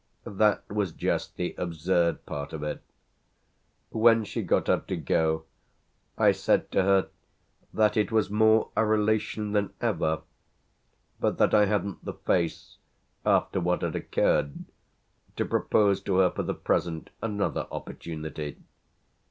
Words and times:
That 0.25 0.67
was 0.67 0.93
just 0.93 1.35
the 1.35 1.53
absurd 1.59 2.25
part 2.25 2.53
of 2.53 2.63
it. 2.63 2.81
When 3.91 4.23
she 4.23 4.41
got 4.41 4.67
up 4.67 4.87
to 4.87 4.95
go 4.97 5.43
I 6.17 6.31
said 6.31 6.71
to 6.71 6.81
her 6.81 7.09
that 7.71 7.95
it 7.95 8.11
was 8.11 8.27
more 8.27 8.71
a 8.75 8.83
relation 8.83 9.51
than 9.51 9.73
ever, 9.79 10.23
but 11.19 11.37
that 11.37 11.53
I 11.53 11.65
hadn't 11.67 12.03
the 12.03 12.13
face 12.13 12.79
after 13.27 13.59
what 13.59 13.83
had 13.83 13.95
occurred 13.95 14.65
to 15.35 15.45
propose 15.45 16.01
to 16.01 16.15
her 16.17 16.31
for 16.31 16.41
the 16.41 16.55
present 16.55 17.11
another 17.21 17.67
opportunity. 17.71 18.57